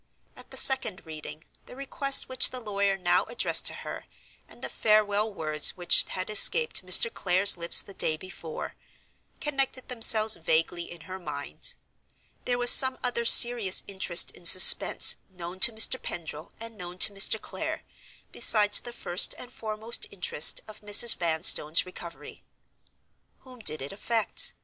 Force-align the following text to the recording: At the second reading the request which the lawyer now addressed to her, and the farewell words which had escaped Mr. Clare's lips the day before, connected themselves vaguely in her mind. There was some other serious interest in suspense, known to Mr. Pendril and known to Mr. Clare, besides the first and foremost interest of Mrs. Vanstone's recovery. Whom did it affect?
At 0.35 0.49
the 0.49 0.57
second 0.57 1.03
reading 1.05 1.43
the 1.67 1.75
request 1.75 2.27
which 2.27 2.49
the 2.49 2.59
lawyer 2.59 2.97
now 2.97 3.23
addressed 3.25 3.67
to 3.67 3.73
her, 3.85 4.07
and 4.47 4.63
the 4.63 4.67
farewell 4.67 5.31
words 5.31 5.77
which 5.77 6.05
had 6.07 6.27
escaped 6.31 6.83
Mr. 6.83 7.13
Clare's 7.13 7.55
lips 7.55 7.83
the 7.83 7.93
day 7.93 8.17
before, 8.17 8.73
connected 9.39 9.89
themselves 9.89 10.33
vaguely 10.35 10.91
in 10.91 11.01
her 11.01 11.19
mind. 11.19 11.75
There 12.45 12.57
was 12.57 12.71
some 12.71 12.97
other 13.03 13.25
serious 13.25 13.83
interest 13.85 14.31
in 14.31 14.43
suspense, 14.45 15.17
known 15.29 15.59
to 15.59 15.71
Mr. 15.71 16.01
Pendril 16.01 16.51
and 16.59 16.75
known 16.79 16.97
to 16.97 17.13
Mr. 17.13 17.39
Clare, 17.39 17.83
besides 18.31 18.79
the 18.79 18.93
first 18.93 19.35
and 19.37 19.53
foremost 19.53 20.07
interest 20.09 20.61
of 20.67 20.81
Mrs. 20.81 21.15
Vanstone's 21.15 21.85
recovery. 21.85 22.43
Whom 23.41 23.59
did 23.59 23.83
it 23.83 23.91
affect? 23.91 24.55